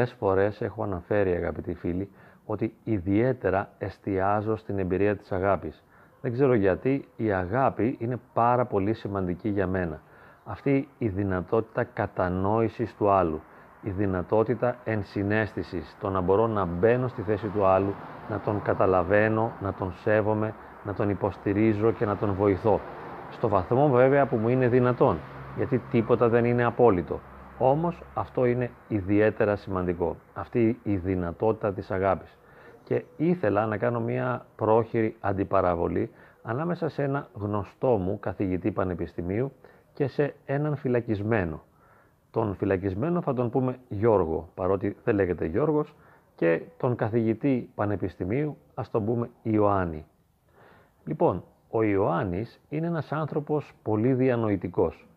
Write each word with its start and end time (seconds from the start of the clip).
Πολλές 0.00 0.16
φορές 0.18 0.60
έχω 0.60 0.82
αναφέρει 0.82 1.34
αγαπητοί 1.34 1.74
φίλοι 1.74 2.10
ότι 2.46 2.74
ιδιαίτερα 2.84 3.68
εστιάζω 3.78 4.56
στην 4.56 4.78
εμπειρία 4.78 5.16
της 5.16 5.32
αγάπης. 5.32 5.84
Δεν 6.20 6.32
ξέρω 6.32 6.54
γιατί 6.54 7.08
η 7.16 7.32
αγάπη 7.32 7.96
είναι 8.00 8.18
πάρα 8.32 8.64
πολύ 8.64 8.94
σημαντική 8.94 9.48
για 9.48 9.66
μένα. 9.66 10.00
Αυτή 10.44 10.88
η 10.98 11.08
δυνατότητα 11.08 11.84
κατανόησης 11.84 12.94
του 12.96 13.10
άλλου, 13.10 13.40
η 13.82 13.90
δυνατότητα 13.90 14.76
ενσυναίσθησης, 14.84 15.96
το 16.00 16.10
να 16.10 16.20
μπορώ 16.20 16.46
να 16.46 16.64
μπαίνω 16.64 17.08
στη 17.08 17.22
θέση 17.22 17.46
του 17.46 17.64
άλλου, 17.64 17.94
να 18.28 18.38
τον 18.38 18.62
καταλαβαίνω, 18.62 19.52
να 19.62 19.72
τον 19.72 19.92
σέβομαι, 19.92 20.54
να 20.84 20.94
τον 20.94 21.10
υποστηρίζω 21.10 21.92
και 21.92 22.04
να 22.04 22.16
τον 22.16 22.32
βοηθώ. 22.34 22.80
Στο 23.30 23.48
βαθμό 23.48 23.88
βέβαια 23.88 24.26
που 24.26 24.36
μου 24.36 24.48
είναι 24.48 24.68
δυνατόν, 24.68 25.18
γιατί 25.56 25.82
τίποτα 25.90 26.28
δεν 26.28 26.44
είναι 26.44 26.64
απόλυτο. 26.64 27.20
Όμως 27.62 28.02
αυτό 28.14 28.44
είναι 28.44 28.70
ιδιαίτερα 28.88 29.56
σημαντικό, 29.56 30.16
αυτή 30.34 30.80
η 30.82 30.96
δυνατότητα 30.96 31.72
της 31.72 31.90
αγάπης. 31.90 32.38
Και 32.84 33.04
ήθελα 33.16 33.66
να 33.66 33.76
κάνω 33.76 34.00
μια 34.00 34.46
πρόχειρη 34.56 35.16
αντιπαραβολή 35.20 36.10
ανάμεσα 36.42 36.88
σε 36.88 37.02
ένα 37.02 37.28
γνωστό 37.34 37.88
μου 37.88 38.18
καθηγητή 38.20 38.70
πανεπιστημίου 38.70 39.52
και 39.92 40.06
σε 40.06 40.34
έναν 40.46 40.76
φυλακισμένο. 40.76 41.62
Τον 42.30 42.54
φυλακισμένο 42.54 43.20
θα 43.22 43.34
τον 43.34 43.50
πούμε 43.50 43.78
Γιώργο, 43.88 44.48
παρότι 44.54 44.96
δεν 45.04 45.14
λέγεται 45.14 45.46
Γιώργος, 45.46 45.94
και 46.34 46.62
τον 46.76 46.96
καθηγητή 46.96 47.70
πανεπιστημίου 47.74 48.56
ας 48.74 48.90
τον 48.90 49.04
πούμε 49.04 49.30
Ιωάννη. 49.42 50.04
Λοιπόν, 51.04 51.44
ο 51.70 51.82
Ιωάννης 51.82 52.60
είναι 52.68 52.86
ένας 52.86 53.12
άνθρωπος 53.12 53.72
πολύ 53.82 54.12
διανοητικός. 54.12 55.09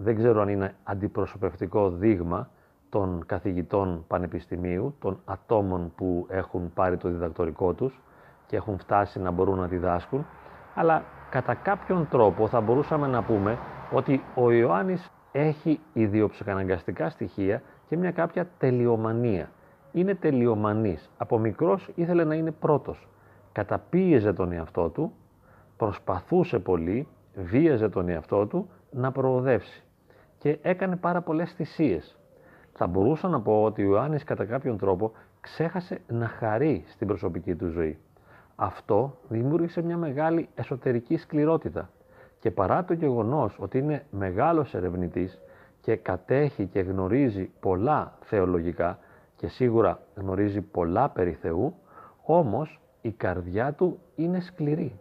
Δεν 0.00 0.16
ξέρω 0.16 0.40
αν 0.40 0.48
είναι 0.48 0.74
αντιπροσωπευτικό 0.84 1.90
δείγμα 1.90 2.48
των 2.88 3.22
καθηγητών 3.26 4.04
πανεπιστημίου, 4.08 4.94
των 4.98 5.20
ατόμων 5.24 5.92
που 5.96 6.26
έχουν 6.28 6.72
πάρει 6.74 6.96
το 6.96 7.08
διδακτορικό 7.08 7.72
τους 7.72 8.00
και 8.46 8.56
έχουν 8.56 8.78
φτάσει 8.78 9.20
να 9.20 9.30
μπορούν 9.30 9.58
να 9.58 9.66
διδάσκουν, 9.66 10.26
αλλά 10.74 11.04
κατά 11.30 11.54
κάποιον 11.54 12.08
τρόπο 12.08 12.48
θα 12.48 12.60
μπορούσαμε 12.60 13.06
να 13.06 13.22
πούμε 13.22 13.58
ότι 13.92 14.22
ο 14.34 14.50
Ιωάννης 14.50 15.10
έχει 15.32 15.80
ιδιοψυχαναγκαστικά 15.92 17.10
στοιχεία 17.10 17.62
και 17.88 17.96
μια 17.96 18.10
κάποια 18.10 18.46
τελειομανία. 18.58 19.50
Είναι 19.92 20.14
τελειομανής. 20.14 21.10
Από 21.16 21.38
μικρός 21.38 21.90
ήθελε 21.94 22.24
να 22.24 22.34
είναι 22.34 22.50
πρώτος. 22.50 23.08
Καταπίεζε 23.52 24.32
τον 24.32 24.52
εαυτό 24.52 24.88
του, 24.88 25.12
προσπαθούσε 25.76 26.58
πολύ, 26.58 27.08
βίαζε 27.34 27.88
τον 27.88 28.08
εαυτό 28.08 28.46
του 28.46 28.70
να 28.90 29.12
προοδεύσει 29.12 29.82
και 30.38 30.58
έκανε 30.62 30.96
πάρα 30.96 31.20
πολλές 31.20 31.52
θυσίες. 31.52 32.16
Θα 32.72 32.86
μπορούσα 32.86 33.28
να 33.28 33.40
πω 33.40 33.62
ότι 33.62 33.82
ο 33.82 33.84
Ιωάννης 33.84 34.24
κατά 34.24 34.44
κάποιον 34.44 34.78
τρόπο 34.78 35.12
ξέχασε 35.40 36.00
να 36.08 36.26
χαρεί 36.26 36.84
στην 36.88 37.06
προσωπική 37.06 37.54
του 37.54 37.68
ζωή. 37.68 37.98
Αυτό 38.56 39.18
δημιούργησε 39.28 39.82
μια 39.82 39.96
μεγάλη 39.96 40.48
εσωτερική 40.54 41.16
σκληρότητα 41.16 41.90
και 42.40 42.50
παρά 42.50 42.84
το 42.84 42.92
γεγονός 42.92 43.56
ότι 43.58 43.78
είναι 43.78 44.04
μεγάλος 44.10 44.74
ερευνητής 44.74 45.40
και 45.80 45.96
κατέχει 45.96 46.66
και 46.66 46.80
γνωρίζει 46.80 47.50
πολλά 47.60 48.18
θεολογικά 48.20 48.98
και 49.36 49.48
σίγουρα 49.48 50.00
γνωρίζει 50.14 50.60
πολλά 50.60 51.08
περί 51.08 51.32
Θεού, 51.32 51.74
όμως 52.22 52.80
η 53.00 53.10
καρδιά 53.10 53.72
του 53.72 53.98
είναι 54.14 54.40
σκληρή. 54.40 55.00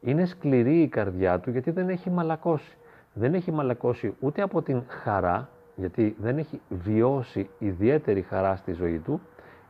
Είναι 0.00 0.24
σκληρή 0.24 0.80
η 0.82 0.88
καρδιά 0.88 1.40
του 1.40 1.50
γιατί 1.50 1.70
δεν 1.70 1.88
έχει 1.88 2.10
μαλακώσει. 2.10 2.76
Δεν 3.14 3.34
έχει 3.34 3.52
μαλακώσει 3.52 4.14
ούτε 4.20 4.42
από 4.42 4.62
την 4.62 4.82
χαρά, 4.88 5.48
γιατί 5.76 6.16
δεν 6.18 6.38
έχει 6.38 6.60
βιώσει 6.68 7.50
ιδιαίτερη 7.58 8.22
χαρά 8.22 8.56
στη 8.56 8.72
ζωή 8.72 8.98
του, 8.98 9.20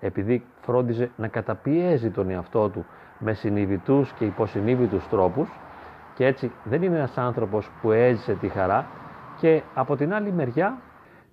επειδή 0.01 0.45
φρόντιζε 0.61 1.11
να 1.17 1.29
καταπιέζει 1.29 2.11
τον 2.11 2.31
εαυτό 2.31 2.69
του 2.69 2.87
με 3.19 3.33
συνειδητούς 3.33 4.13
και 4.13 4.25
υποσυνείδητους 4.25 5.09
τρόπους 5.09 5.49
και 6.15 6.27
έτσι 6.27 6.53
δεν 6.65 6.83
είναι 6.83 6.97
ένας 6.97 7.19
άνθρωπος 7.19 7.71
που 7.81 7.91
έζησε 7.93 8.35
τη 8.35 8.49
χαρά 8.49 8.87
και 9.41 9.63
από 9.75 9.97
την 9.97 10.15
άλλη 10.15 10.33
μεριά 10.33 10.79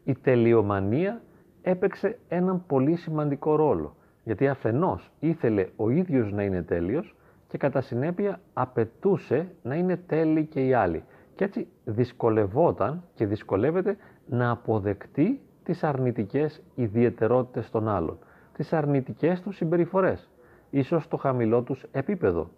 η 0.03 0.13
τελειομανία 0.13 1.21
έπαιξε 1.61 2.19
έναν 2.27 2.63
πολύ 2.67 2.95
σημαντικό 2.95 3.55
ρόλο 3.55 3.95
γιατί 4.23 4.47
αφενός 4.47 5.11
ήθελε 5.19 5.67
ο 5.75 5.89
ίδιος 5.89 6.31
να 6.31 6.43
είναι 6.43 6.61
τέλειος 6.63 7.15
και 7.47 7.57
κατά 7.57 7.81
συνέπεια 7.81 8.39
απαιτούσε 8.53 9.51
να 9.61 9.75
είναι 9.75 9.97
τέλειοι 9.97 10.45
και 10.45 10.65
οι 10.65 10.73
άλλοι 10.73 11.03
και 11.41 11.47
έτσι 11.47 11.67
δυσκολευόταν 11.85 13.03
και 13.13 13.25
δυσκολεύεται 13.25 13.97
να 14.25 14.49
αποδεκτεί 14.49 15.41
τις 15.63 15.83
αρνητικές 15.83 16.61
ιδιαιτερότητες 16.75 17.69
των 17.69 17.87
άλλων, 17.87 18.17
τις 18.53 18.73
αρνητικές 18.73 19.41
τους 19.41 19.55
συμπεριφορές, 19.55 20.29
ίσως 20.69 21.07
το 21.07 21.17
χαμηλό 21.17 21.61
τους 21.61 21.85
επίπεδο. 21.91 22.49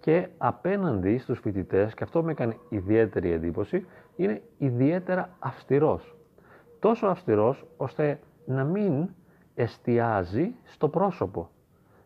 Και 0.00 0.28
απέναντι 0.38 1.18
στους 1.18 1.38
φοιτητές, 1.38 1.94
και 1.94 2.04
αυτό 2.04 2.22
με 2.22 2.30
έκανε 2.30 2.56
ιδιαίτερη 2.68 3.32
εντύπωση, 3.32 3.86
είναι 4.16 4.42
ιδιαίτερα 4.58 5.30
αυστηρός. 5.38 6.16
Τόσο 6.78 7.06
αυστηρός 7.06 7.66
ώστε 7.76 8.20
να 8.44 8.64
μην 8.64 9.08
εστιάζει 9.54 10.54
στο 10.64 10.88
πρόσωπο, 10.88 11.50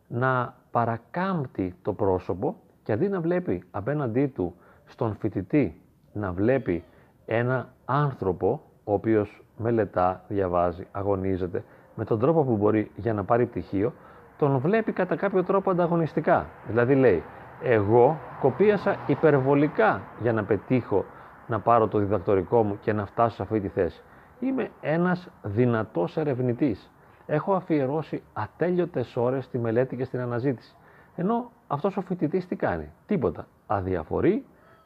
να 0.09 0.57
παρακάμπτει 0.71 1.75
το 1.83 1.93
πρόσωπο 1.93 2.57
και 2.83 2.93
αντί 2.93 3.09
να 3.09 3.21
βλέπει 3.21 3.63
απέναντί 3.71 4.27
του 4.27 4.55
στον 4.85 5.17
φοιτητή 5.17 5.82
να 6.13 6.33
βλέπει 6.33 6.85
ένα 7.27 7.69
άνθρωπο 7.85 8.61
ο 8.85 8.93
οποίος 8.93 9.43
μελετά, 9.57 10.25
διαβάζει, 10.29 10.87
αγωνίζεται 10.93 11.65
με 11.95 12.05
τον 12.05 12.19
τρόπο 12.19 12.43
που 12.43 12.57
μπορεί 12.57 12.91
για 12.97 13.13
να 13.13 13.25
πάρει 13.25 13.47
πτυχίο, 13.47 13.93
τον 14.39 14.59
βλέπει 14.59 14.93
κατά 14.93 15.17
κάποιο 15.17 15.45
τρόπο 15.45 15.71
ανταγωνιστικά. 15.71 16.47
Δηλαδή 16.67 16.95
λέει, 16.95 17.23
εγώ 17.63 18.19
κοπίασα 18.41 18.97
υπερβολικά 19.07 20.01
για 20.21 20.33
να 20.33 20.45
πετύχω 20.45 21.05
να 21.47 21.61
πάρω 21.61 21.89
το 21.89 21.99
διδακτορικό 21.99 22.63
μου 22.63 22.79
και 22.81 22.93
να 22.93 23.07
φτάσω 23.07 23.35
σε 23.37 23.43
αυτή 23.43 23.61
τη 23.61 23.69
θέση. 23.69 24.03
Είμαι 24.41 24.71
ένας 24.81 25.29
δυνατός 25.43 26.17
ερευνητής. 26.17 26.91
Έχω 27.27 27.55
αφιερώσει 27.55 28.23
ατέλειωτες 28.33 29.17
ώρες 29.17 29.45
στη 29.45 29.59
μελέτη 29.59 29.97
και 29.97 30.05
στην 30.05 30.21
αναζήτηση. 30.21 30.75
Ενώ 31.17 31.51
αυτός 31.67 31.97
ο 31.97 32.01
φοιτητής 32.01 32.47
τι 32.47 32.57
κάνει, 32.57 32.91
τίποτα. 33.07 33.47
Αδιαφορεί, 33.67 34.45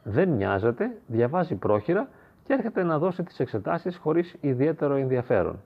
δεν 0.09 0.29
νοιάζεται, 0.29 0.91
διαβάζει 1.07 1.55
πρόχειρα 1.55 2.09
και 2.43 2.53
έρχεται 2.53 2.83
να 2.83 2.97
δώσει 2.99 3.23
τις 3.23 3.39
εξετάσεις 3.39 3.97
χωρίς 3.97 4.35
ιδιαίτερο 4.41 4.93
ενδιαφέρον. 4.93 5.59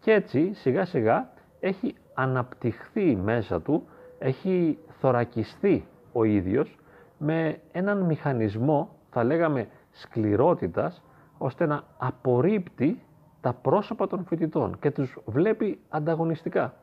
Και 0.00 0.12
έτσι 0.12 0.50
σιγά 0.54 0.84
σιγά 0.84 1.30
έχει 1.60 1.94
αναπτυχθεί 2.14 3.16
μέσα 3.16 3.60
του, 3.60 3.86
έχει 4.18 4.78
θωρακιστεί 5.00 5.86
ο 6.12 6.24
ίδιος 6.24 6.78
με 7.18 7.60
έναν 7.72 8.00
μηχανισμό, 8.00 8.96
θα 9.10 9.24
λέγαμε 9.24 9.68
σκληρότητας, 9.90 11.02
ώστε 11.38 11.66
να 11.66 11.82
απορρίπτει 11.98 13.02
τα 13.40 13.52
πρόσωπα 13.52 14.06
των 14.06 14.24
φοιτητών 14.24 14.78
και 14.80 14.90
τους 14.90 15.18
βλέπει 15.24 15.80
ανταγωνιστικά 15.88 16.74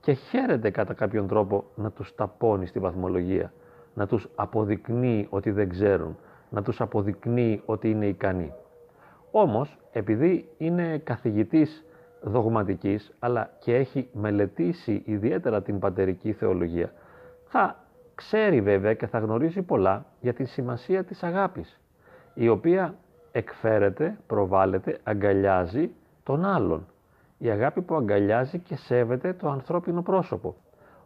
και 0.00 0.12
χαίρεται 0.12 0.70
κατά 0.70 0.94
κάποιον 0.94 1.26
τρόπο 1.26 1.64
να 1.74 1.90
τους 1.90 2.14
ταπώνει 2.14 2.66
στη 2.66 2.78
βαθμολογία, 2.78 3.52
να 3.94 4.06
τους 4.06 4.28
αποδεικνύει 4.34 5.26
ότι 5.30 5.50
δεν 5.50 5.68
ξέρουν, 5.68 6.16
να 6.50 6.62
τους 6.62 6.80
αποδεικνύει 6.80 7.62
ότι 7.64 7.90
είναι 7.90 8.06
ικανοί. 8.06 8.52
Όμως, 9.30 9.78
επειδή 9.92 10.48
είναι 10.58 10.98
καθηγητής 10.98 11.84
δογματικής, 12.22 13.12
αλλά 13.18 13.50
και 13.58 13.74
έχει 13.74 14.08
μελετήσει 14.12 15.02
ιδιαίτερα 15.04 15.62
την 15.62 15.78
πατερική 15.78 16.32
θεολογία, 16.32 16.92
θα 17.44 17.76
ξέρει 18.14 18.60
βέβαια 18.60 18.94
και 18.94 19.06
θα 19.06 19.18
γνωρίζει 19.18 19.62
πολλά 19.62 20.06
για 20.20 20.32
τη 20.32 20.44
σημασία 20.44 21.04
της 21.04 21.22
αγάπης, 21.22 21.80
η 22.34 22.48
οποία 22.48 22.94
εκφέρεται, 23.32 24.18
προβάλλεται, 24.26 24.98
αγκαλιάζει 25.02 25.90
τον 26.22 26.44
άλλον. 26.44 26.86
Η 27.38 27.50
αγάπη 27.50 27.80
που 27.82 27.94
αγκαλιάζει 27.94 28.58
και 28.58 28.76
σέβεται 28.76 29.32
το 29.32 29.48
ανθρώπινο 29.48 30.02
πρόσωπο. 30.02 30.56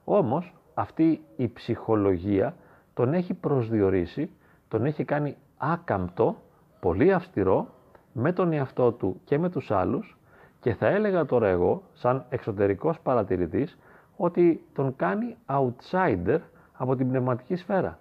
Όμως, 0.05 0.55
αυτή 0.75 1.21
η 1.37 1.49
ψυχολογία 1.49 2.55
τον 2.95 3.15
έχει 3.15 3.35
προσδιορίσει 3.35 4.31
τον 4.75 4.85
έχει 4.85 5.05
κάνει 5.05 5.37
άκαμπτο, 5.57 6.37
πολύ 6.81 7.13
αυστηρό, 7.13 7.67
με 8.13 8.33
τον 8.33 8.53
εαυτό 8.53 8.93
του 8.93 9.21
και 9.25 9.39
με 9.39 9.49
τους 9.49 9.71
άλλους 9.71 10.17
και 10.61 10.75
θα 10.75 10.87
έλεγα 10.87 11.25
τώρα 11.25 11.49
εγώ, 11.49 11.83
σαν 11.93 12.25
εξωτερικός 12.29 13.01
παρατηρητής, 13.01 13.79
ότι 14.17 14.65
τον 14.75 14.97
κάνει 14.97 15.37
outsider 15.47 16.39
από 16.73 16.97
την 16.97 17.09
πνευματική 17.09 17.57
σφαίρα. 17.57 17.99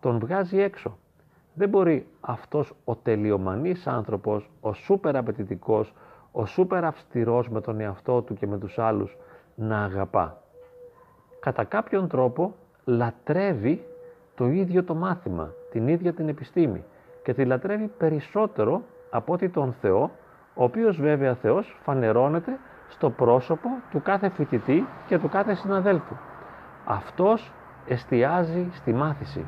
Τον 0.00 0.18
βγάζει 0.18 0.58
έξω. 0.58 0.98
Δεν 1.54 1.68
μπορεί 1.68 2.06
αυτός 2.20 2.74
ο 2.84 2.96
τελειομανής 2.96 3.86
άνθρωπος, 3.86 4.50
ο 4.60 4.72
σούπερ 4.72 5.16
απαιτητικός, 5.16 5.92
ο 6.32 6.46
σούπερ 6.46 6.84
αυστηρός 6.84 7.48
με 7.48 7.60
τον 7.60 7.80
εαυτό 7.80 8.22
του 8.22 8.34
και 8.34 8.46
με 8.46 8.58
τους 8.58 8.78
άλλους 8.78 9.16
να 9.54 9.84
αγαπά. 9.84 10.42
Κατά 11.40 11.64
κάποιον 11.64 12.08
τρόπο 12.08 12.54
λατρεύει 12.84 13.86
το 14.34 14.46
ίδιο 14.46 14.84
το 14.84 14.94
μάθημα, 14.94 15.52
την 15.70 15.88
ίδια 15.88 16.12
την 16.12 16.28
επιστήμη 16.28 16.84
και 17.22 17.34
τη 17.34 17.44
λατρεύει 17.44 17.90
περισσότερο 17.98 18.82
από 19.10 19.32
ότι 19.32 19.48
τον 19.48 19.74
Θεό, 19.80 20.10
ο 20.54 20.64
οποίος 20.64 21.00
βέβαια 21.00 21.34
Θεός 21.34 21.78
φανερώνεται 21.82 22.58
στο 22.88 23.10
πρόσωπο 23.10 23.68
του 23.90 24.02
κάθε 24.02 24.28
φοιτητή 24.28 24.86
και 25.06 25.18
του 25.18 25.28
κάθε 25.28 25.54
συναδέλφου. 25.54 26.14
Αυτός 26.84 27.52
εστιάζει 27.86 28.68
στη 28.72 28.92
μάθηση. 28.92 29.44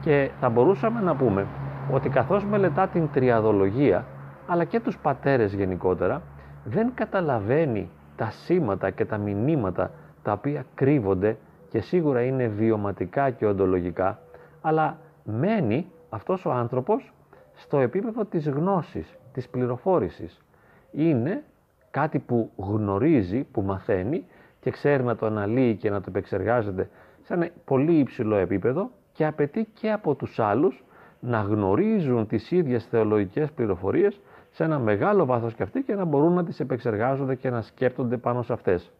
Και 0.00 0.30
θα 0.40 0.48
μπορούσαμε 0.48 1.00
να 1.00 1.16
πούμε 1.16 1.46
ότι 1.92 2.08
καθώς 2.08 2.44
μελετά 2.44 2.88
την 2.88 3.08
τριαδολογία, 3.12 4.04
αλλά 4.46 4.64
και 4.64 4.80
τους 4.80 4.98
πατέρες 4.98 5.54
γενικότερα, 5.54 6.22
δεν 6.64 6.90
καταλαβαίνει 6.94 7.90
τα 8.16 8.30
σήματα 8.30 8.90
και 8.90 9.04
τα 9.04 9.16
μηνύματα 9.16 9.90
τα 10.22 10.32
οποία 10.32 10.64
κρύβονται 10.74 11.36
και 11.68 11.80
σίγουρα 11.80 12.22
είναι 12.22 12.46
βιωματικά 12.46 13.30
και 13.30 13.46
οντολογικά, 13.46 14.18
αλλά 14.60 14.96
μένει 15.24 15.86
αυτός 16.10 16.44
ο 16.44 16.50
άνθρωπος 16.50 17.12
στο 17.54 17.78
επίπεδο 17.78 18.24
της 18.24 18.48
γνώσης, 18.48 19.18
της 19.32 19.48
πληροφόρησης. 19.48 20.42
Είναι 20.90 21.44
κάτι 21.90 22.18
που 22.18 22.50
γνωρίζει, 22.56 23.42
που 23.52 23.62
μαθαίνει 23.62 24.24
και 24.60 24.70
ξέρει 24.70 25.02
να 25.02 25.16
το 25.16 25.26
αναλύει 25.26 25.76
και 25.76 25.90
να 25.90 26.00
το 26.00 26.06
επεξεργάζεται 26.08 26.90
σε 27.22 27.34
ένα 27.34 27.48
πολύ 27.64 27.98
υψηλό 27.98 28.36
επίπεδο 28.36 28.90
και 29.12 29.26
απαιτεί 29.26 29.68
και 29.74 29.92
από 29.92 30.14
τους 30.14 30.38
άλλους 30.38 30.84
να 31.20 31.40
γνωρίζουν 31.40 32.26
τις 32.26 32.50
ίδιες 32.50 32.84
θεολογικές 32.84 33.52
πληροφορίες 33.52 34.20
σε 34.50 34.64
ένα 34.64 34.78
μεγάλο 34.78 35.24
βάθος 35.24 35.54
και 35.54 35.62
αυτοί 35.62 35.82
και 35.82 35.94
να 35.94 36.04
μπορούν 36.04 36.32
να 36.32 36.44
τις 36.44 36.60
επεξεργάζονται 36.60 37.34
και 37.34 37.50
να 37.50 37.62
σκέπτονται 37.62 38.16
πάνω 38.16 38.42
σε 38.42 38.52
αυτές. 38.52 38.90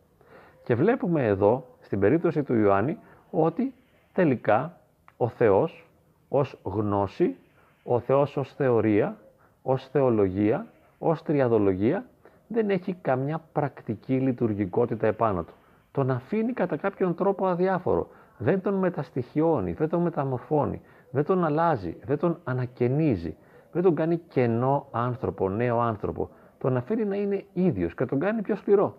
Και 0.64 0.74
βλέπουμε 0.74 1.26
εδώ, 1.26 1.66
στην 1.80 2.00
περίπτωση 2.00 2.42
του 2.42 2.54
Ιωάννη, 2.54 2.98
ότι 3.30 3.74
τελικά 4.12 4.76
ο 5.16 5.28
Θεός 5.28 5.90
ως 6.34 6.58
γνώση, 6.62 7.36
ο 7.82 8.00
Θεός 8.00 8.36
ως 8.36 8.54
θεωρία, 8.54 9.16
ως 9.62 9.88
θεολογία, 9.88 10.66
ως 10.98 11.22
τριαδολογία, 11.22 12.04
δεν 12.48 12.70
έχει 12.70 12.94
καμιά 13.02 13.40
πρακτική 13.52 14.14
λειτουργικότητα 14.18 15.06
επάνω 15.06 15.42
του. 15.42 15.52
Τον 15.92 16.10
αφήνει 16.10 16.52
κατά 16.52 16.76
κάποιον 16.76 17.14
τρόπο 17.14 17.46
αδιάφορο. 17.46 18.08
Δεν 18.38 18.60
τον 18.60 18.74
μεταστοιχιώνει, 18.74 19.72
δεν 19.72 19.88
τον 19.88 20.02
μεταμορφώνει, 20.02 20.80
δεν 21.10 21.24
τον 21.24 21.44
αλλάζει, 21.44 21.96
δεν 22.04 22.18
τον 22.18 22.38
ανακαινίζει, 22.44 23.36
δεν 23.72 23.82
τον 23.82 23.94
κάνει 23.94 24.16
κενό 24.28 24.86
άνθρωπο, 24.90 25.48
νέο 25.48 25.80
άνθρωπο. 25.80 26.30
Τον 26.58 26.76
αφήνει 26.76 27.04
να 27.04 27.16
είναι 27.16 27.44
ίδιος 27.52 27.94
και 27.94 28.04
τον 28.04 28.18
κάνει 28.18 28.42
πιο 28.42 28.56
σκληρό. 28.56 28.96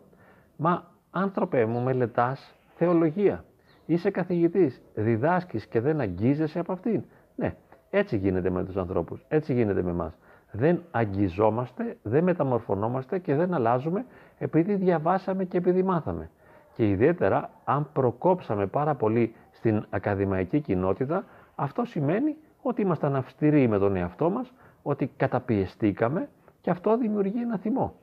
Μα 0.55 0.83
άνθρωπε 1.11 1.65
μου 1.65 1.79
μελετάς 1.79 2.55
θεολογία, 2.75 3.43
είσαι 3.85 4.09
καθηγητής, 4.09 4.81
διδάσκεις 4.93 5.65
και 5.65 5.81
δεν 5.81 5.99
αγγίζεσαι 5.99 6.59
από 6.59 6.71
αυτήν. 6.71 7.03
Ναι, 7.35 7.55
έτσι 7.89 8.17
γίνεται 8.17 8.49
με 8.49 8.63
τους 8.63 8.77
ανθρώπους, 8.77 9.25
έτσι 9.27 9.53
γίνεται 9.53 9.81
με 9.81 9.89
εμάς. 9.89 10.13
Δεν 10.51 10.81
αγγιζόμαστε, 10.91 11.97
δεν 12.01 12.23
μεταμορφωνόμαστε 12.23 13.19
και 13.19 13.35
δεν 13.35 13.53
αλλάζουμε 13.53 14.05
επειδή 14.37 14.75
διαβάσαμε 14.75 15.43
και 15.43 15.57
επειδή 15.57 15.83
μάθαμε. 15.83 16.29
Και 16.75 16.89
ιδιαίτερα 16.89 17.49
αν 17.63 17.89
προκόψαμε 17.93 18.65
πάρα 18.67 18.95
πολύ 18.95 19.35
στην 19.51 19.85
ακαδημαϊκή 19.89 20.59
κοινότητα, 20.59 21.25
αυτό 21.55 21.85
σημαίνει 21.85 22.35
ότι 22.61 22.81
ήμασταν 22.81 23.15
αυστηροί 23.15 23.67
με 23.67 23.77
τον 23.77 23.95
εαυτό 23.95 24.29
μας, 24.29 24.53
ότι 24.81 25.11
καταπιεστήκαμε 25.17 26.29
και 26.61 26.69
αυτό 26.69 26.97
δημιουργεί 26.97 27.41
ένα 27.41 27.57
θυμό. 27.57 27.93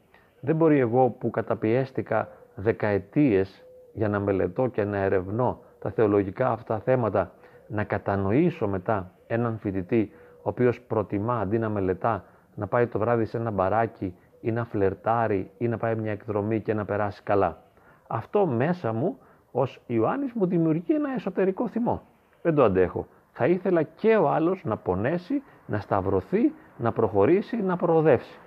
Δεν 0.41 0.57
μπορεί 0.57 0.79
εγώ 0.79 1.09
που 1.09 1.31
καταπιέστηκα 1.31 2.29
δεκαετίες 2.55 3.65
για 3.93 4.09
να 4.09 4.21
μελετώ 4.21 4.67
και 4.67 4.85
να 4.85 4.97
ερευνώ 4.97 5.61
τα 5.79 5.91
θεολογικά 5.91 6.51
αυτά 6.51 6.79
θέματα, 6.79 7.33
να 7.67 7.85
κατανοήσω 7.85 8.69
μετά 8.69 9.11
έναν 9.31 9.59
φοιτητή 9.59 10.11
ο 10.37 10.49
οποίος 10.49 10.81
προτιμά 10.81 11.41
αντί 11.41 11.59
να 11.59 11.69
μελετά 11.69 12.25
να 12.55 12.67
πάει 12.67 12.87
το 12.87 12.99
βράδυ 12.99 13.25
σε 13.25 13.37
ένα 13.37 13.51
μπαράκι 13.51 14.15
ή 14.41 14.53
να 14.53 14.65
φλερτάρει 14.65 15.51
ή 15.59 15.69
να 15.69 15.77
πάει 15.77 15.95
μια 15.95 16.13
εκδρομή 16.13 16.61
και 16.61 16.75
να 16.75 16.85
περάσει 16.85 17.23
καλά. 17.23 17.63
Αυτό 18.07 18.47
μέσα 18.47 18.93
μου 18.93 19.19
ως 19.53 19.81
Ιωάννης 19.87 20.33
μου 20.33 20.47
δημιουργεί 20.47 20.95
ένα 20.95 21.13
εσωτερικό 21.15 21.69
θυμό. 21.69 22.03
Δεν 22.43 22.55
το 22.55 22.65
αντέχω. 22.65 23.07
Θα 23.33 23.47
ήθελα 23.47 23.83
και 23.83 24.17
ο 24.17 24.29
άλλος 24.31 24.65
να 24.65 24.77
πονέσει, 24.77 25.43
να 25.67 25.79
σταυρωθεί, 25.81 26.53
να 26.77 26.93
προχωρήσει, 26.93 27.57
να 27.57 27.77
προοδεύσει. 27.77 28.39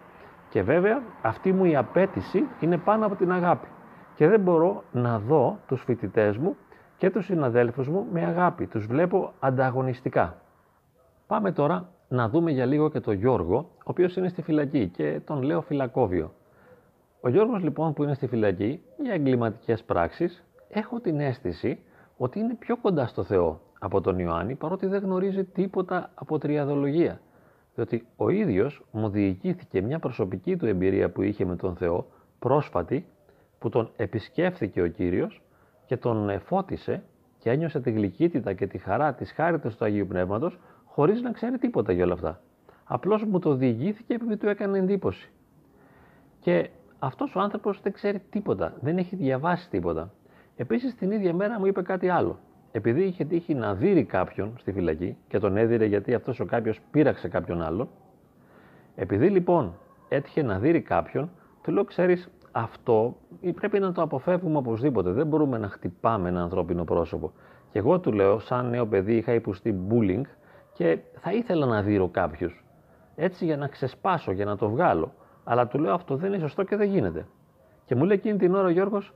Και 0.49 0.63
βέβαια 0.63 1.01
αυτή 1.21 1.53
μου 1.53 1.65
η 1.65 1.75
απέτηση 1.75 2.47
είναι 2.59 2.77
πάνω 2.77 3.05
από 3.05 3.15
την 3.15 3.31
αγάπη. 3.31 3.67
Και 4.15 4.27
δεν 4.27 4.39
μπορώ 4.39 4.83
να 4.91 5.19
δω 5.19 5.59
τους 5.67 5.83
φοιτητές 5.83 6.37
μου 6.37 6.55
και 6.97 7.09
τους 7.09 7.25
συναδέλφους 7.25 7.87
μου 7.87 8.07
με 8.11 8.25
αγάπη. 8.25 8.67
Τους 8.67 8.85
βλέπω 8.85 9.33
ανταγωνιστικά. 9.39 10.35
Πάμε 11.27 11.51
τώρα 11.51 11.89
να 12.07 12.29
δούμε 12.29 12.51
για 12.51 12.65
λίγο 12.65 12.89
και 12.89 12.99
τον 12.99 13.13
Γιώργο, 13.13 13.55
ο 13.57 13.83
οποίος 13.83 14.15
είναι 14.15 14.27
στη 14.29 14.41
φυλακή 14.41 14.87
και 14.87 15.21
τον 15.25 15.41
λέω 15.41 15.61
φυλακόβιο. 15.61 16.33
Ο 17.21 17.29
Γιώργος 17.29 17.63
λοιπόν 17.63 17.93
που 17.93 18.03
είναι 18.03 18.13
στη 18.13 18.27
φυλακή 18.27 18.81
για 18.97 19.13
εγκληματικές 19.13 19.83
πράξεις, 19.83 20.43
έχω 20.69 20.99
την 20.99 21.19
αίσθηση 21.19 21.79
ότι 22.17 22.39
είναι 22.39 22.55
πιο 22.55 22.77
κοντά 22.77 23.07
στο 23.07 23.23
Θεό 23.23 23.59
από 23.79 24.01
τον 24.01 24.19
Ιωάννη, 24.19 24.55
παρότι 24.55 24.87
δεν 24.87 25.01
γνωρίζει 25.03 25.43
τίποτα 25.43 26.09
από 26.15 26.37
τριαδολογία. 26.37 27.21
Διότι 27.75 28.07
ο 28.15 28.29
ίδιος 28.29 28.85
μου 28.91 29.09
διηγήθηκε 29.09 29.81
μια 29.81 29.99
προσωπική 29.99 30.57
του 30.57 30.65
εμπειρία 30.65 31.09
που 31.09 31.21
είχε 31.21 31.45
με 31.45 31.55
τον 31.55 31.75
Θεό, 31.75 32.05
πρόσφατη, 32.39 33.05
που 33.59 33.69
τον 33.69 33.91
επισκέφθηκε 33.95 34.81
ο 34.81 34.87
Κύριος 34.87 35.41
και 35.85 35.97
τον 35.97 36.39
φώτισε 36.39 37.03
και 37.39 37.49
ένιωσε 37.49 37.79
τη 37.79 37.91
γλυκύτητα 37.91 38.53
και 38.53 38.67
τη 38.67 38.77
χαρά 38.77 39.13
της 39.13 39.31
χάριτας 39.31 39.75
του 39.75 39.85
Αγίου 39.85 40.07
Πνεύματος 40.07 40.59
χωρίς 40.95 41.21
να 41.21 41.31
ξέρει 41.31 41.57
τίποτα 41.57 41.91
για 41.91 42.03
όλα 42.03 42.13
αυτά. 42.13 42.39
Απλώς 42.83 43.23
μου 43.23 43.39
το 43.39 43.53
διηγήθηκε 43.53 44.13
επειδή 44.13 44.37
του 44.37 44.47
έκανε 44.47 44.77
εντύπωση. 44.77 45.31
Και 46.39 46.69
αυτός 46.99 47.35
ο 47.35 47.39
άνθρωπος 47.39 47.81
δεν 47.81 47.91
ξέρει 47.91 48.21
τίποτα, 48.29 48.73
δεν 48.81 48.97
έχει 48.97 49.15
διαβάσει 49.15 49.69
τίποτα. 49.69 50.11
Επίσης 50.55 50.95
την 50.95 51.11
ίδια 51.11 51.33
μέρα 51.33 51.59
μου 51.59 51.65
είπε 51.65 51.81
κάτι 51.81 52.09
άλλο. 52.09 52.39
Επειδή 52.71 53.03
είχε 53.03 53.25
τύχει 53.25 53.53
να 53.53 53.73
δει 53.73 54.03
κάποιον 54.03 54.53
στη 54.57 54.71
φυλακή 54.71 55.17
και 55.27 55.39
τον 55.39 55.57
έδιρε 55.57 55.85
γιατί 55.85 56.13
αυτός 56.13 56.39
ο 56.39 56.45
κάποιος 56.45 56.79
πείραξε 56.91 57.27
κάποιον 57.27 57.61
άλλο, 57.61 57.89
επειδή 58.95 59.29
λοιπόν 59.29 59.73
έτυχε 60.09 60.41
να 60.41 60.59
δει 60.59 60.81
κάποιον, 60.81 61.29
του 61.63 61.71
λέω 61.71 61.83
ξέρεις 61.83 62.29
αυτό 62.51 63.17
πρέπει 63.55 63.79
να 63.79 63.91
το 63.91 64.01
αποφεύγουμε 64.01 64.57
οπωσδήποτε. 64.57 65.11
Δεν 65.11 65.27
μπορούμε 65.27 65.57
να 65.57 65.67
χτυπάμε 65.67 66.29
ένα 66.29 66.41
ανθρώπινο 66.41 66.83
πρόσωπο. 66.83 67.31
Και 67.71 67.79
εγώ 67.79 67.99
του 67.99 68.11
λέω, 68.11 68.39
σαν 68.39 68.69
νέο 68.69 68.85
παιδί, 68.85 69.15
είχα 69.15 69.33
υποστεί 69.33 69.75
bullying 69.89 70.21
και 70.73 70.99
θα 71.19 71.31
ήθελα 71.31 71.65
να 71.65 71.81
δείρω 71.81 72.07
κάποιους. 72.07 72.65
Έτσι 73.15 73.45
για 73.45 73.57
να 73.57 73.67
ξεσπάσω, 73.67 74.31
για 74.31 74.45
να 74.45 74.57
το 74.57 74.69
βγάλω. 74.69 75.13
Αλλά 75.43 75.67
του 75.67 75.79
λέω 75.79 75.93
αυτό 75.93 76.15
δεν 76.15 76.33
είναι 76.33 76.41
σωστό 76.41 76.63
και 76.63 76.75
δεν 76.75 76.89
γίνεται. 76.89 77.25
Και 77.85 77.95
μου 77.95 78.03
λέει 78.03 78.17
εκείνη 78.17 78.37
την 78.37 78.55
ώρα 78.55 78.65
ο 78.67 78.69
Γιώργος, 78.69 79.13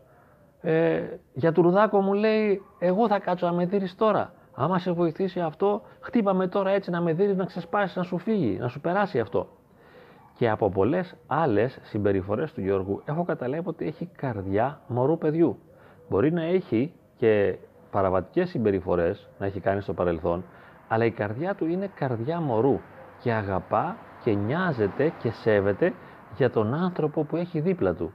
ε, 0.62 1.04
για 1.34 1.52
του 1.52 1.62
Ρουδάκο 1.62 2.02
μου 2.02 2.14
λέει, 2.14 2.62
εγώ 2.80 3.08
θα 3.08 3.20
κάτσω 3.20 3.46
να 3.46 3.54
με 3.54 3.66
δει 3.66 3.96
τώρα. 3.96 4.34
Άμα 4.54 4.80
σε 4.80 4.92
βοηθήσει 4.92 5.40
αυτό, 5.40 5.82
χτύπαμε 6.00 6.48
τώρα 6.48 6.70
έτσι 6.70 6.90
να 6.92 7.02
με 7.02 7.14
δει, 7.14 7.36
να 7.36 7.46
ξεσπάσεις, 7.46 7.96
να 7.96 8.04
σου 8.04 8.18
φύγει, 8.18 8.58
να 8.60 8.68
σου 8.68 8.80
περάσει 8.80 9.20
αυτό. 9.20 9.48
Και 10.38 10.50
από 10.50 10.70
πολλές 10.70 11.16
άλλες 11.28 11.80
συμπεριφορές 11.82 12.54
του 12.54 12.62
Γιώργου 12.62 13.02
έχω 13.06 13.24
καταλάβει 13.24 13.68
ότι 13.68 13.86
έχει 13.86 14.06
καρδιά 14.06 14.82
μωρού 14.88 15.18
παιδιού. 15.18 15.58
Μπορεί 16.10 16.32
να 16.32 16.44
έχει 16.44 16.94
και 17.16 17.58
παραβατικές 17.92 18.50
συμπεριφορές 18.50 19.30
να 19.40 19.46
έχει 19.46 19.60
κάνει 19.60 19.82
στο 19.82 19.94
παρελθόν, 19.94 20.44
αλλά 20.88 21.06
η 21.06 21.12
καρδιά 21.12 21.56
του 21.56 21.66
είναι 21.66 21.90
καρδιά 21.96 22.40
μωρού 22.40 22.80
και 23.22 23.32
αγαπά 23.32 23.98
και 24.24 24.34
νοιάζεται 24.34 25.14
και 25.22 25.32
σέβεται 25.32 25.94
για 26.36 26.50
τον 26.50 26.74
άνθρωπο 26.74 27.24
που 27.24 27.36
έχει 27.36 27.60
δίπλα 27.60 27.94
του. 27.94 28.14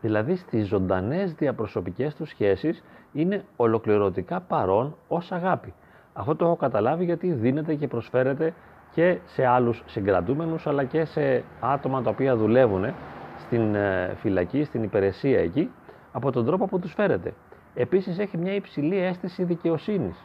Δηλαδή 0.00 0.36
στις 0.36 0.66
ζωντανές 0.66 1.34
διαπροσωπικές 1.34 2.14
του 2.14 2.26
σχέσεις 2.26 2.84
είναι 3.12 3.44
ολοκληρωτικά 3.56 4.40
παρόν 4.40 4.96
ως 5.08 5.32
αγάπη. 5.32 5.74
Αυτό 6.12 6.36
το 6.36 6.44
έχω 6.44 6.56
καταλάβει 6.56 7.04
γιατί 7.04 7.32
δίνεται 7.32 7.74
και 7.74 7.88
προσφέρεται 7.88 8.54
και 8.92 9.18
σε 9.24 9.46
άλλους 9.46 9.82
συγκρατούμενους 9.86 10.66
αλλά 10.66 10.84
και 10.84 11.04
σε 11.04 11.44
άτομα 11.60 12.02
τα 12.02 12.10
οποία 12.10 12.36
δουλεύουν 12.36 12.94
στην 13.38 13.74
ε, 13.74 14.14
φυλακή, 14.16 14.64
στην 14.64 14.82
υπηρεσία 14.82 15.40
εκεί 15.40 15.70
από 16.12 16.32
τον 16.32 16.46
τρόπο 16.46 16.66
που 16.66 16.78
τους 16.78 16.92
φέρεται. 16.92 17.34
Επίσης 17.74 18.18
έχει 18.18 18.38
μια 18.38 18.54
υψηλή 18.54 18.98
αίσθηση 18.98 19.44
δικαιοσύνης 19.44 20.16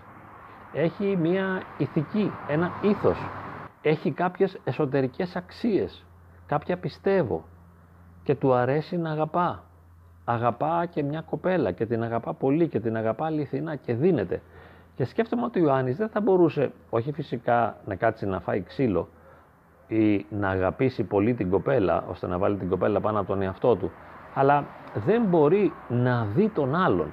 έχει 0.73 1.17
μια 1.21 1.61
ηθική, 1.77 2.31
ένα 2.47 2.71
ήθος, 2.81 3.17
έχει 3.81 4.11
κάποιες 4.11 4.57
εσωτερικές 4.63 5.35
αξίες, 5.35 6.05
κάποια 6.47 6.77
πιστεύω 6.77 7.43
και 8.23 8.35
του 8.35 8.53
αρέσει 8.53 8.97
να 8.97 9.11
αγαπά. 9.11 9.63
Αγαπά 10.25 10.85
και 10.85 11.03
μια 11.03 11.21
κοπέλα 11.21 11.71
και 11.71 11.85
την 11.85 12.03
αγαπά 12.03 12.33
πολύ 12.33 12.67
και 12.67 12.79
την 12.79 12.97
αγαπά 12.97 13.25
αληθινά 13.25 13.75
και 13.75 13.93
δίνεται. 13.93 14.41
Και 14.95 15.05
σκέφτομαι 15.05 15.43
ότι 15.43 15.59
ο 15.59 15.63
Ιωάννης 15.63 15.97
δεν 15.97 16.09
θα 16.09 16.21
μπορούσε, 16.21 16.71
όχι 16.89 17.11
φυσικά 17.11 17.77
να 17.85 17.95
κάτσει 17.95 18.25
να 18.25 18.39
φάει 18.39 18.61
ξύλο 18.61 19.07
ή 19.87 20.25
να 20.29 20.49
αγαπήσει 20.49 21.03
πολύ 21.03 21.33
την 21.33 21.49
κοπέλα, 21.49 22.03
ώστε 22.09 22.27
να 22.27 22.37
βάλει 22.37 22.57
την 22.57 22.69
κοπέλα 22.69 22.99
πάνω 22.99 23.19
από 23.19 23.27
τον 23.27 23.41
εαυτό 23.41 23.75
του, 23.75 23.91
αλλά 24.33 24.65
δεν 25.05 25.23
μπορεί 25.23 25.73
να 25.89 26.25
δει 26.35 26.49
τον 26.49 26.75
άλλον 26.75 27.11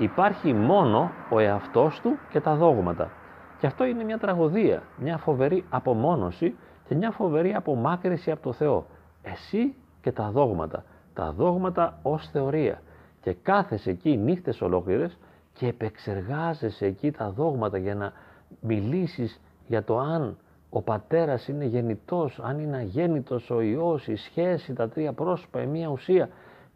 υπάρχει 0.00 0.52
μόνο 0.52 1.10
ο 1.30 1.38
εαυτός 1.38 2.00
του 2.00 2.18
και 2.30 2.40
τα 2.40 2.54
δόγματα. 2.54 3.10
Και 3.58 3.66
αυτό 3.66 3.84
είναι 3.84 4.04
μια 4.04 4.18
τραγωδία, 4.18 4.82
μια 4.96 5.16
φοβερή 5.16 5.64
απομόνωση 5.70 6.54
και 6.88 6.94
μια 6.94 7.10
φοβερή 7.10 7.54
απομάκρυση 7.54 8.30
από 8.30 8.42
το 8.42 8.52
Θεό. 8.52 8.86
Εσύ 9.22 9.74
και 10.00 10.12
τα 10.12 10.30
δόγματα. 10.30 10.84
τα 11.14 11.32
δόγματα 11.32 11.98
ως 12.02 12.28
θεωρία 12.32 12.82
και 13.20 13.32
κάθεσαι 13.32 13.90
εκεί 13.90 14.16
νύχτες 14.16 14.60
ολόκληρες 14.60 15.18
και 15.52 15.66
επεξεργάζεσαι 15.66 16.86
εκεί 16.86 17.10
τα 17.10 17.30
δόγματα 17.30 17.78
για 17.78 17.94
να 17.94 18.12
μιλήσεις 18.60 19.40
για 19.66 19.84
το 19.84 19.98
αν 19.98 20.36
ο 20.70 20.82
πατέρας 20.82 21.48
είναι 21.48 21.64
γεννητός, 21.64 22.40
αν 22.42 22.58
είναι 22.58 22.76
αγέννητος 22.76 23.50
ο 23.50 23.60
Υιός, 23.60 24.06
η 24.06 24.16
σχέση, 24.16 24.72
τα 24.72 24.88
τρία 24.88 25.12
πρόσωπα, 25.12 25.62
η 25.62 25.66
μία 25.66 25.88
ουσία 25.88 26.28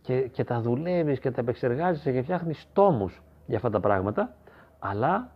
και, 0.04 0.20
και 0.20 0.44
τα 0.44 0.60
δουλεύεις 0.60 1.18
και 1.18 1.30
τα 1.30 1.40
επεξεργάζεσαι 1.40 2.12
και 2.12 2.22
φτιάχνεις 2.22 2.66
τόμους 2.72 3.22
για 3.46 3.56
αυτά 3.56 3.70
τα 3.70 3.80
πράγματα, 3.80 4.34
αλλά 4.78 5.30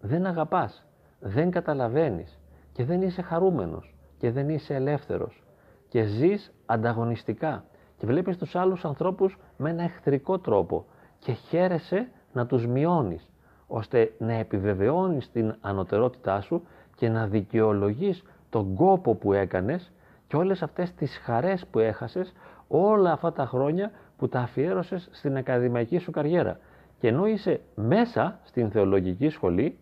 δεν 0.00 0.26
αγαπάς, 0.26 0.86
δεν 1.20 1.50
καταλαβαίνεις 1.50 2.38
και 2.72 2.84
δεν 2.84 3.02
είσαι 3.02 3.22
χαρούμενος 3.22 3.94
και 4.18 4.30
δεν 4.30 4.48
είσαι 4.48 4.74
ελεύθερος 4.74 5.42
και 5.88 6.02
ζεις 6.02 6.52
ανταγωνιστικά. 6.66 7.64
Και 7.96 8.06
βλέπεις 8.06 8.36
τους 8.36 8.56
άλλους 8.56 8.84
ανθρώπους 8.84 9.38
με 9.56 9.70
ένα 9.70 9.82
εχθρικό 9.82 10.38
τρόπο 10.38 10.84
και 11.18 11.32
χαίρεσαι 11.32 12.08
να 12.32 12.46
τους 12.46 12.66
μειώνεις 12.66 13.30
ώστε 13.66 14.12
να 14.18 14.32
επιβεβαιώνεις 14.32 15.30
την 15.30 15.54
ανωτερότητά 15.60 16.40
σου 16.40 16.66
και 16.96 17.08
να 17.08 17.26
δικαιολογείς 17.26 18.24
τον 18.50 18.74
κόπο 18.74 19.14
που 19.14 19.32
έκανες 19.32 19.92
και 20.26 20.36
όλες 20.36 20.62
αυτές 20.62 20.92
τις 20.92 21.18
χαρές 21.18 21.66
που 21.66 21.78
έχασες 21.78 22.32
όλα 22.68 23.12
αυτά 23.12 23.32
τα 23.32 23.46
χρόνια 23.46 23.90
που 24.24 24.30
τα 24.30 24.40
αφιέρωσες 24.40 25.08
στην 25.12 25.36
ακαδημαϊκή 25.36 25.98
σου 25.98 26.10
καριέρα. 26.10 26.58
Και 26.98 27.08
ενώ 27.08 27.26
είσαι 27.26 27.60
μέσα 27.74 28.38
στην 28.44 28.70
θεολογική 28.70 29.28
σχολή 29.28 29.78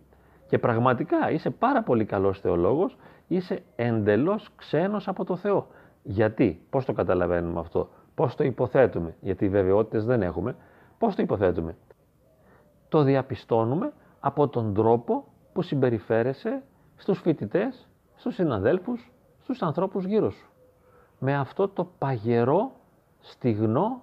και 0.46 0.58
πραγματικά 0.58 1.30
είσαι 1.30 1.50
πάρα 1.50 1.82
πολύ 1.82 2.04
καλός 2.04 2.40
θεολόγος, 2.40 2.96
είσαι 3.28 3.62
εντελώς 3.76 4.50
ξένος 4.56 5.08
από 5.08 5.24
το 5.24 5.36
Θεό. 5.36 5.66
Γιατί, 6.02 6.60
πώς 6.70 6.84
το 6.84 6.92
καταλαβαίνουμε 6.92 7.60
αυτό, 7.60 7.88
πώς 8.14 8.34
το 8.34 8.44
υποθέτουμε, 8.44 9.14
γιατί 9.20 9.48
βεβαιότητες 9.48 10.04
δεν 10.04 10.22
έχουμε, 10.22 10.56
πώς 10.98 11.14
το 11.14 11.22
υποθέτουμε; 11.22 11.76
Το 12.88 13.02
διαπιστώνουμε 13.02 13.92
από 14.20 14.48
τον 14.48 14.74
τρόπο 14.74 15.24
που 15.52 15.62
συμπεριφέρεσαι 15.62 16.62
στους 16.96 17.20
φοιτητές, 17.20 17.88
στους 18.16 18.34
συναδέλφους, 18.34 19.12
στους 19.42 19.62
ανθρώπους 19.62 20.04
γύρω 20.04 20.30
σου. 20.30 20.50
Με 21.18 21.36
αυτό 21.36 21.68
το 21.68 21.88
παγερό, 21.98 22.72
στιγνό, 23.20 24.02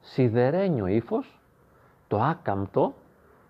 σιδερένιο 0.00 0.86
ύφος, 0.86 1.40
το 2.08 2.20
άκαμπτο, 2.22 2.94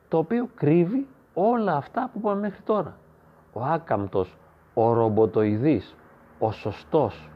το 0.09 0.19
οποίο 0.19 0.49
κρύβει 0.55 1.07
όλα 1.35 1.77
αυτά 1.77 2.11
που 2.13 2.19
είπαμε 2.19 2.41
μέχρι 2.41 2.63
τώρα. 2.63 2.97
Ο 3.53 3.65
άκαμπτος, 3.65 4.37
ο 4.75 4.93
ρομποτοειδής, 4.93 5.97
ο 6.39 6.53
σωστός, 6.53 7.31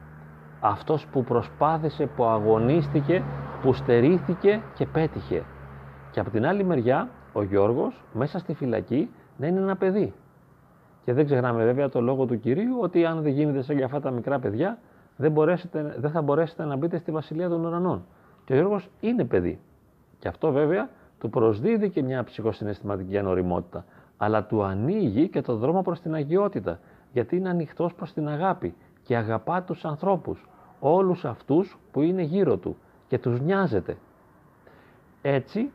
αυτός 0.60 1.06
που 1.06 1.24
προσπάθησε, 1.24 2.06
που 2.06 2.24
αγωνίστηκε, 2.24 3.24
που 3.62 3.72
στερήθηκε 3.72 4.62
και 4.74 4.86
πέτυχε. 4.86 5.42
Και 6.10 6.20
από 6.20 6.30
την 6.30 6.46
άλλη 6.46 6.64
μεριά, 6.64 7.08
ο 7.32 7.42
Γιώργος 7.42 8.04
μέσα 8.12 8.38
στη 8.38 8.54
φυλακή 8.54 9.10
να 9.36 9.46
είναι 9.46 9.60
ένα 9.60 9.76
παιδί. 9.76 10.14
Και 11.04 11.12
δεν 11.12 11.24
ξεχνάμε 11.24 11.64
βέβαια 11.64 11.88
το 11.88 12.00
λόγο 12.00 12.26
του 12.26 12.40
Κυρίου 12.40 12.78
ότι 12.80 13.04
αν 13.04 13.22
δεν 13.22 13.32
γίνετε 13.32 13.62
σαν 13.62 13.76
για 13.76 13.84
αυτά 13.84 14.00
τα 14.00 14.10
μικρά 14.10 14.38
παιδιά, 14.38 14.78
δεν, 15.16 15.32
μπορέσετε, 15.32 15.94
δεν 15.98 16.10
θα 16.10 16.22
μπορέσετε 16.22 16.64
να 16.64 16.76
μπείτε 16.76 16.98
στη 16.98 17.10
Βασιλεία 17.10 17.48
των 17.48 17.64
Ουρανών. 17.64 18.04
Και 18.44 18.52
ο 18.52 18.56
Γιώργος 18.56 18.88
είναι 19.00 19.24
παιδί. 19.24 19.60
Και 20.18 20.28
αυτό 20.28 20.52
βέβαια 20.52 20.88
του 21.18 21.30
προσδίδει 21.30 21.90
και 21.90 22.02
μια 22.02 22.24
ψυχοσυναισθηματική 22.24 23.18
ανοριμότητα. 23.18 23.84
Αλλά 24.16 24.44
του 24.44 24.62
ανοίγει 24.62 25.28
και 25.28 25.40
το 25.40 25.56
δρόμο 25.56 25.82
προς 25.82 26.00
την 26.00 26.14
αγιότητα. 26.14 26.80
Γιατί 27.12 27.36
είναι 27.36 27.48
ανοιχτός 27.48 27.94
προς 27.94 28.12
την 28.12 28.28
αγάπη 28.28 28.74
και 29.02 29.16
αγαπά 29.16 29.62
τους 29.62 29.84
ανθρώπους. 29.84 30.48
Όλους 30.80 31.24
αυτούς 31.24 31.78
που 31.92 32.00
είναι 32.00 32.22
γύρω 32.22 32.56
του 32.56 32.76
και 33.08 33.18
τους 33.18 33.40
νοιάζεται. 33.40 33.96
Έτσι, 35.22 35.70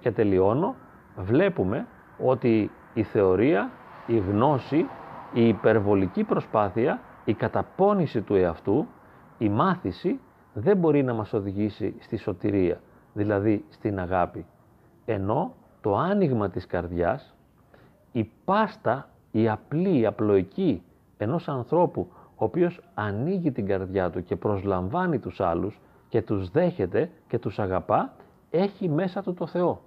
και 0.00 0.10
τελειώνω, 0.10 0.74
βλέπουμε 1.16 1.86
ότι 2.18 2.70
η 2.94 3.02
θεωρία, 3.02 3.70
η 4.06 4.18
γνώση, 4.18 4.86
η 5.32 5.48
υπερβολική 5.48 6.24
προσπάθεια, 6.24 7.00
η 7.24 7.34
καταπώνηση 7.34 8.20
του 8.20 8.34
εαυτού, 8.34 8.86
η 9.38 9.48
μάθηση 9.48 10.20
δεν 10.54 10.76
μπορεί 10.76 11.02
να 11.02 11.14
μας 11.14 11.32
οδηγήσει 11.32 11.94
στη 12.00 12.16
σωτηρία, 12.16 12.80
δηλαδή 13.12 13.64
στην 13.68 13.98
αγάπη. 13.98 14.46
Ενώ 15.04 15.54
το 15.80 15.96
άνοιγμα 15.96 16.50
της 16.50 16.66
καρδιάς, 16.66 17.34
η 18.12 18.30
πάστα, 18.44 19.08
η 19.30 19.48
απλή, 19.48 19.98
η 19.98 20.06
απλοϊκή 20.06 20.82
ενός 21.16 21.48
ανθρώπου 21.48 22.08
ο 22.42 22.44
οποίος 22.44 22.80
ανοίγει 22.94 23.52
την 23.52 23.66
καρδιά 23.66 24.10
του 24.10 24.24
και 24.24 24.36
προσλαμβάνει 24.36 25.18
τους 25.18 25.40
άλλους 25.40 25.80
και 26.08 26.22
τους 26.22 26.50
δέχεται 26.50 27.10
και 27.28 27.38
τους 27.38 27.58
αγαπά, 27.58 28.12
έχει 28.50 28.88
μέσα 28.88 29.22
του 29.22 29.34
το 29.34 29.46
Θεό. 29.46 29.80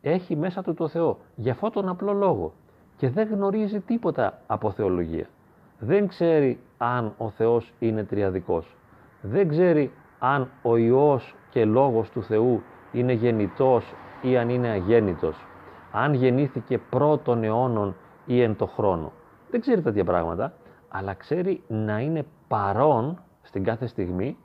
Έχει 0.00 0.36
μέσα 0.36 0.62
του 0.62 0.74
το 0.74 0.88
Θεό. 0.88 1.18
Για 1.36 1.52
αυτόν 1.52 1.72
τον 1.72 1.88
απλό 1.88 2.12
λόγο. 2.12 2.52
Και 2.96 3.10
δεν 3.10 3.28
γνωρίζει 3.28 3.80
τίποτα 3.80 4.40
από 4.46 4.70
θεολογία. 4.70 5.26
Δεν 5.78 6.06
ξέρει 6.08 6.58
αν 6.78 7.14
ο 7.18 7.30
Θεός 7.30 7.72
είναι 7.78 8.04
τριαδικός 8.04 8.76
δεν 9.22 9.48
ξέρει 9.48 9.92
αν 10.18 10.50
ο 10.62 10.76
Υιός 10.76 11.34
και 11.50 11.64
Λόγος 11.64 12.10
του 12.10 12.22
Θεού 12.22 12.62
είναι 12.92 13.12
γεννητός 13.12 13.94
ή 14.22 14.36
αν 14.36 14.48
είναι 14.48 14.68
αγέννητος, 14.68 15.46
αν 15.92 16.14
γεννήθηκε 16.14 16.78
πρώτων 16.78 17.44
αιώνων 17.44 17.96
ή 18.26 18.40
εν 18.40 18.56
το 18.56 18.66
χρόνο. 18.66 19.12
Δεν 19.50 19.60
ξέρει 19.60 19.82
τέτοια 19.82 20.04
πράγματα, 20.04 20.52
αλλά 20.88 21.14
ξέρει 21.14 21.62
να 21.68 22.00
είναι 22.00 22.26
παρόν 22.48 23.22
στην 23.42 23.64
κάθε 23.64 23.86
στιγμή, 23.86 24.36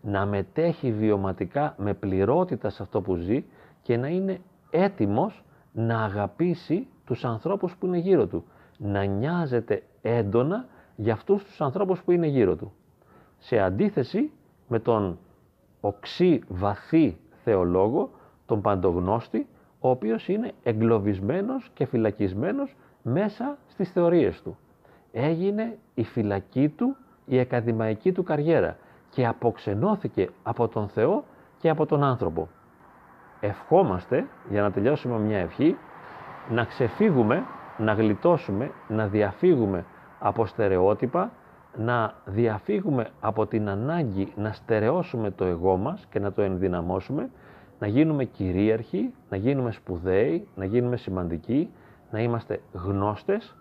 να 0.00 0.26
μετέχει 0.26 0.92
βιωματικά 0.92 1.74
με 1.78 1.94
πληρότητα 1.94 2.70
σε 2.70 2.82
αυτό 2.82 3.00
που 3.00 3.14
ζει 3.14 3.44
και 3.82 3.96
να 3.96 4.08
είναι 4.08 4.40
έτοιμος 4.70 5.44
να 5.72 6.02
αγαπήσει 6.02 6.86
τους 7.04 7.24
ανθρώπους 7.24 7.76
που 7.76 7.86
είναι 7.86 7.98
γύρω 7.98 8.26
του, 8.26 8.44
να 8.78 9.04
νοιάζεται 9.04 9.82
έντονα 10.02 10.66
για 10.96 11.12
αυτούς 11.12 11.44
τους 11.44 11.60
ανθρώπους 11.60 12.02
που 12.02 12.12
είναι 12.12 12.26
γύρω 12.26 12.56
του 12.56 12.72
σε 13.38 13.58
αντίθεση 13.58 14.30
με 14.68 14.78
τον 14.78 15.18
οξύ 15.80 16.42
βαθύ 16.48 17.16
θεολόγο, 17.44 18.10
τον 18.46 18.60
παντογνώστη, 18.60 19.46
ο 19.80 19.90
οποίος 19.90 20.28
είναι 20.28 20.52
εγκλωβισμένος 20.62 21.70
και 21.74 21.86
φυλακισμένος 21.86 22.76
μέσα 23.02 23.56
στις 23.66 23.90
θεωρίες 23.92 24.42
του. 24.42 24.58
Έγινε 25.12 25.78
η 25.94 26.04
φυλακή 26.04 26.68
του, 26.68 26.96
η 27.24 27.38
ακαδημαϊκή 27.38 28.12
του 28.12 28.22
καριέρα 28.22 28.76
και 29.10 29.26
αποξενώθηκε 29.26 30.28
από 30.42 30.68
τον 30.68 30.88
Θεό 30.88 31.24
και 31.58 31.68
από 31.68 31.86
τον 31.86 32.02
άνθρωπο. 32.02 32.48
Ευχόμαστε, 33.40 34.26
για 34.50 34.62
να 34.62 34.70
τελειώσουμε 34.70 35.18
μια 35.18 35.38
ευχή, 35.38 35.76
να 36.50 36.64
ξεφύγουμε, 36.64 37.44
να 37.78 37.92
γλιτώσουμε, 37.92 38.70
να 38.88 39.06
διαφύγουμε 39.06 39.84
από 40.18 40.46
στερεότυπα, 40.46 41.32
να 41.78 42.14
διαφύγουμε 42.24 43.08
από 43.20 43.46
την 43.46 43.68
ανάγκη 43.68 44.32
να 44.36 44.52
στερεώσουμε 44.52 45.30
το 45.30 45.44
εγώ 45.44 45.76
μας 45.76 46.06
και 46.10 46.18
να 46.18 46.32
το 46.32 46.42
ενδυναμώσουμε, 46.42 47.30
να 47.78 47.86
γίνουμε 47.86 48.24
κυρίαρχοι, 48.24 49.14
να 49.30 49.36
γίνουμε 49.36 49.70
σπουδαίοι, 49.70 50.48
να 50.54 50.64
γίνουμε 50.64 50.96
σημαντικοί, 50.96 51.70
να 52.10 52.20
είμαστε 52.20 52.60
γνώστες, 52.72 53.56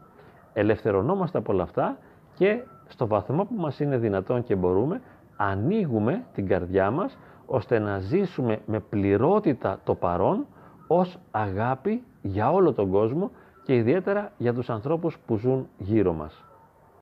ελευθερωνόμαστε 0.54 1.38
από 1.38 1.54
όλα 1.54 1.64
αυτά 1.64 1.98
και 2.36 2.64
στο 2.88 3.08
βαθμό 3.08 3.46
που 3.46 3.56
μας 3.56 3.80
είναι 3.80 3.98
δυνατόν 3.98 4.44
και 4.44 4.56
μπορούμε, 4.56 5.02
ανοίγουμε 5.36 6.24
την 6.34 6.48
καρδιά 6.48 6.92
μας 6.92 7.18
ώστε 7.46 7.80
να 7.80 8.00
ζήσουμε 8.00 8.60
με 8.66 8.80
πληρότητα 8.80 9.80
το 9.84 9.96
παρόν 9.96 10.46
ως 10.88 11.18
αγάπη 11.32 12.04
για 12.22 12.52
όλο 12.52 12.74
τον 12.74 12.92
κόσμο 12.92 13.32
και 13.64 13.76
ιδιαίτερα 13.76 14.32
για 14.38 14.54
τους 14.54 14.70
ανθρώπους 14.70 15.18
που 15.26 15.38
ζουν 15.38 15.68
γύρω 15.78 16.14
μας. 16.14 16.47